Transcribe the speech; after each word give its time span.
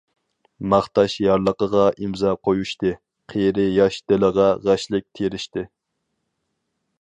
ماختاش 0.73 1.11
يارلىقىغا 1.23 1.83
ئىمزا 2.07 2.31
قويۇشتى، 2.49 2.93
قېرى-ياش 3.35 4.01
دىلىغا 4.13 4.49
غەشلىك 4.65 5.07
تېرىشتى. 5.21 5.67